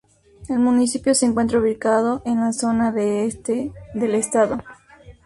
El 0.49 0.57
municipio 0.57 1.13
se 1.13 1.27
encuentra 1.27 1.59
ubicado 1.59 2.23
en 2.25 2.37
la 2.39 2.53
zona 2.53 2.91
de 2.91 3.27
este 3.27 3.71
del 3.93 4.15
estado. 4.15 4.57